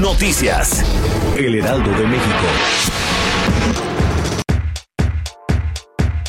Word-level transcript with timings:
Noticias. 0.00 0.84
El 1.38 1.54
Heraldo 1.54 1.90
de 1.90 2.06
México. 2.06 2.46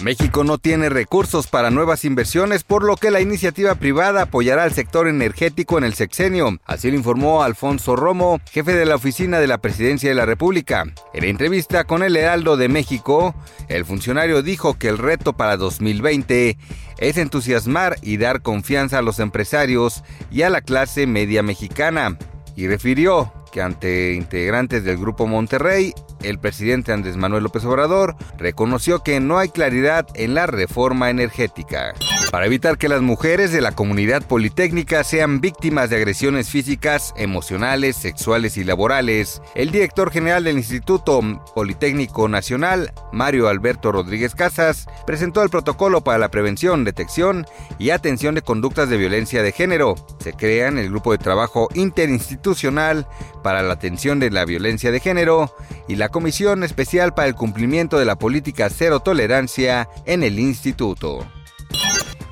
México 0.02 0.46
no 0.46 0.58
tiene 0.58 0.88
recursos 0.88 1.48
para 1.48 1.70
nuevas 1.70 2.06
inversiones, 2.06 2.64
por 2.64 2.86
lo 2.86 2.96
que 2.96 3.12
la 3.12 3.20
iniciativa 3.20 3.76
privada 3.76 4.22
apoyará 4.22 4.64
al 4.64 4.72
sector 4.72 5.10
energético 5.10 5.78
en 5.78 5.84
el 5.84 5.96
sexenio. 5.96 6.58
Así 6.66 6.90
lo 6.90 6.96
informó 6.96 7.44
Alfonso 7.44 7.98
Romo, 7.98 8.40
jefe 8.52 8.74
de 8.74 8.86
la 8.86 8.96
oficina 8.96 9.40
de 9.40 9.48
la 9.48 9.58
Presidencia 9.58 10.08
de 10.08 10.16
la 10.16 10.26
República. 10.26 10.86
En 11.14 11.26
entrevista 11.26 11.84
con 11.84 12.04
el 12.04 12.16
Heraldo 12.16 12.56
de 12.56 12.70
México, 12.70 13.36
el 13.68 13.84
funcionario 13.84 14.44
dijo 14.44 14.76
que 14.80 14.88
el 14.88 14.98
reto 14.98 15.34
para 15.34 15.58
2020 15.58 16.58
es 17.00 17.18
entusiasmar 17.18 17.98
y 18.02 18.16
dar 18.16 18.42
confianza 18.42 19.00
a 19.00 19.02
los 19.02 19.20
empresarios 19.20 20.06
y 20.32 20.44
a 20.44 20.50
la 20.50 20.62
clase 20.62 21.06
media 21.06 21.44
mexicana. 21.44 22.18
Y 22.56 22.68
refirió 22.68 23.34
ante 23.62 24.14
integrantes 24.14 24.84
del 24.84 24.98
Grupo 24.98 25.28
Monterrey, 25.28 25.94
el 26.24 26.40
presidente 26.40 26.92
Andrés 26.92 27.18
Manuel 27.18 27.44
López 27.44 27.66
Obrador 27.66 28.16
reconoció 28.38 29.04
que 29.04 29.20
no 29.20 29.38
hay 29.38 29.50
claridad 29.50 30.08
en 30.16 30.34
la 30.34 30.48
reforma 30.48 31.10
energética. 31.10 31.94
Para 32.38 32.46
evitar 32.46 32.78
que 32.78 32.88
las 32.88 33.02
mujeres 33.02 33.52
de 33.52 33.62
la 33.62 33.72
comunidad 33.72 34.22
politécnica 34.22 35.04
sean 35.04 35.42
víctimas 35.42 35.90
de 35.90 35.96
agresiones 35.96 36.52
físicas, 36.52 37.12
emocionales, 37.18 37.96
sexuales 37.96 38.58
y 38.58 38.64
laborales, 38.64 39.42
el 39.56 39.72
director 39.72 40.12
general 40.12 40.44
del 40.44 40.58
Instituto 40.58 41.20
Politécnico 41.56 42.30
Nacional, 42.30 42.94
Mario 43.12 43.48
Alberto 43.48 43.92
Rodríguez 43.92 44.36
Casas, 44.36 44.86
presentó 45.08 45.42
el 45.42 45.50
protocolo 45.50 46.04
para 46.04 46.20
la 46.20 46.30
prevención, 46.30 46.84
detección 46.84 47.48
y 47.80 47.90
atención 47.90 48.36
de 48.36 48.44
conductas 48.44 48.88
de 48.88 48.98
violencia 48.98 49.42
de 49.42 49.52
género. 49.52 49.96
Se 50.20 50.34
crea 50.34 50.68
en 50.68 50.78
el 50.78 50.92
grupo 50.92 51.14
de 51.14 51.18
trabajo 51.18 51.70
interinstitucional 51.74 53.08
para 53.42 53.64
la 53.64 53.74
atención 53.74 54.20
de 54.20 54.30
la 54.30 54.46
violencia 54.46 54.92
de 54.92 55.00
género 55.00 55.56
y 55.88 55.96
la 55.96 56.10
Comisión 56.10 56.64
Especial 56.64 57.16
para 57.16 57.30
el 57.30 57.34
Cumplimiento 57.34 57.98
de 57.98 58.06
la 58.06 58.20
Política 58.20 58.70
Cero 58.70 59.00
Tolerancia 59.00 59.90
en 60.06 60.22
el 60.22 60.38
Instituto. 60.38 61.28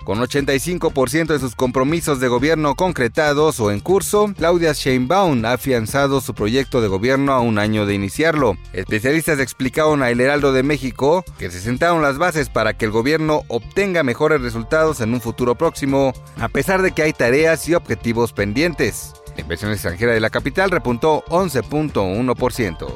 Con 0.05 0.19
85% 0.19 1.25
de 1.25 1.39
sus 1.39 1.55
compromisos 1.55 2.19
de 2.19 2.27
gobierno 2.27 2.75
concretados 2.75 3.59
o 3.59 3.71
en 3.71 3.79
curso, 3.79 4.31
Claudia 4.37 4.71
Sheinbaum 4.73 5.43
ha 5.45 5.53
afianzado 5.53 6.21
su 6.21 6.35
proyecto 6.35 6.79
de 6.79 6.87
gobierno 6.87 7.33
a 7.33 7.39
un 7.39 7.57
año 7.57 7.87
de 7.87 7.95
iniciarlo. 7.95 8.55
Especialistas 8.71 9.39
explicaron 9.39 10.03
a 10.03 10.11
El 10.11 10.21
Heraldo 10.21 10.53
de 10.53 10.61
México 10.61 11.25
que 11.39 11.49
se 11.49 11.59
sentaron 11.59 12.03
las 12.03 12.19
bases 12.19 12.49
para 12.49 12.77
que 12.77 12.85
el 12.85 12.91
gobierno 12.91 13.41
obtenga 13.47 14.03
mejores 14.03 14.41
resultados 14.41 15.01
en 15.01 15.11
un 15.11 15.21
futuro 15.21 15.55
próximo, 15.55 16.13
a 16.37 16.49
pesar 16.49 16.83
de 16.83 16.91
que 16.91 17.01
hay 17.01 17.13
tareas 17.13 17.67
y 17.67 17.73
objetivos 17.73 18.31
pendientes. 18.31 19.13
La 19.35 19.41
inversión 19.41 19.71
extranjera 19.71 20.13
de 20.13 20.19
la 20.19 20.29
capital 20.29 20.69
repuntó 20.69 21.23
11.1%. 21.29 22.87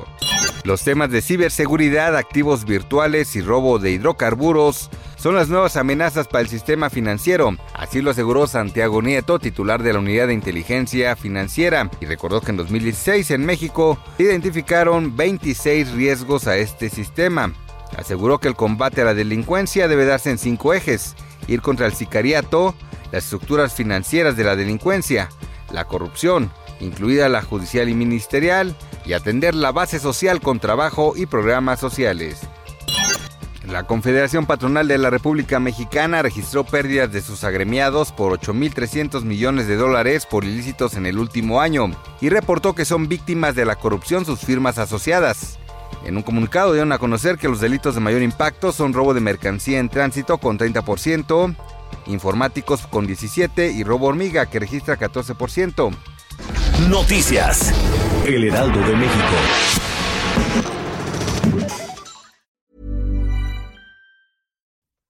Los 0.64 0.84
temas 0.84 1.10
de 1.10 1.24
ciberseguridad, 1.24 2.16
activos 2.16 2.66
virtuales 2.66 3.36
y 3.36 3.42
robo 3.42 3.80
de 3.80 3.92
hidrocarburos 3.92 4.92
son 5.20 5.36
las 5.36 5.50
nuevas 5.50 5.76
amenazas 5.76 6.28
para 6.28 6.42
el 6.42 6.48
sistema 6.48 6.90
financiero. 6.90 7.56
Así 7.74 8.02
lo 8.02 8.12
aseguró 8.12 8.48
Santiago 8.48 9.02
Nieto, 9.02 9.38
titular 9.38 9.84
de 9.84 9.92
la 9.92 10.00
Unidad 10.00 10.28
de 10.28 10.34
Inteligencia 10.34 11.16
Financiera, 11.18 11.92
y 12.00 12.06
recordó 12.06 12.40
que 12.40 12.52
en 12.52 12.58
2016 12.58 13.32
en 13.32 13.46
México 13.46 13.98
se 14.16 14.24
identificaron 14.24 15.18
26 15.18 15.92
riesgos 15.92 16.48
a 16.48 16.56
este 16.56 16.90
sistema. 16.90 17.54
Aseguró 17.98 18.38
que 18.38 18.48
el 18.48 18.56
combate 18.56 19.02
a 19.02 19.06
la 19.06 19.14
delincuencia 19.14 19.90
debe 19.90 20.06
darse 20.06 20.30
en 20.30 20.38
cinco 20.38 20.74
ejes. 20.74 21.16
Ir 21.48 21.62
contra 21.62 21.86
el 21.86 21.94
sicariato, 21.94 22.74
las 23.12 23.26
estructuras 23.26 23.74
financieras 23.74 24.38
de 24.38 24.46
la 24.46 24.56
delincuencia, 24.56 25.30
la 25.74 25.86
corrupción, 25.86 26.52
incluida 26.80 27.28
la 27.28 27.42
judicial 27.42 27.90
y 27.90 27.94
ministerial, 27.94 28.74
y 29.06 29.14
atender 29.14 29.54
la 29.54 29.72
base 29.72 30.00
social 30.00 30.40
con 30.40 30.60
trabajo 30.60 31.14
y 31.18 31.26
programas 31.26 31.80
sociales. 31.80 32.48
La 33.72 33.84
Confederación 33.84 34.48
Patronal 34.48 34.88
de 34.88 34.98
la 34.98 35.12
República 35.12 35.60
Mexicana 35.60 36.24
registró 36.24 36.64
pérdidas 36.64 37.12
de 37.12 37.22
sus 37.22 37.44
agremiados 37.44 38.12
por 38.12 38.40
8.300 38.40 39.24
millones 39.24 39.68
de 39.68 39.76
dólares 39.76 40.26
por 40.26 40.44
ilícitos 40.44 40.96
en 40.96 41.06
el 41.06 41.20
último 41.20 41.62
año 41.62 41.92
y 42.20 42.30
reportó 42.30 42.74
que 42.74 42.86
son 42.86 43.08
víctimas 43.08 43.54
de 43.54 43.66
la 43.66 43.76
corrupción 43.76 44.26
sus 44.26 44.40
firmas 44.40 44.80
asociadas. 44.80 45.60
En 46.04 46.18
un 46.18 46.24
comunicado 46.24 46.74
dieron 46.74 46.92
a 46.94 46.98
conocer 46.98 47.38
que 47.38 47.48
los 47.48 47.60
delitos 47.60 47.94
de 47.94 48.02
mayor 48.02 48.24
impacto 48.24 48.72
son 48.72 48.92
robo 48.92 49.14
de 49.14 49.22
mercancía 49.22 49.78
en 49.78 49.90
tránsito 49.90 50.40
con 50.40 50.58
30%, 50.58 51.56
informáticos 52.08 52.88
con 52.88 53.08
17% 53.08 53.76
y 53.76 53.84
robo 53.84 54.08
hormiga 54.08 54.48
que 54.48 54.60
registra 54.60 54.98
14%. 54.98 55.96
Noticias. 56.90 57.72
El 58.26 58.46
Heraldo 58.46 58.80
de 58.80 58.96
México. 58.96 60.79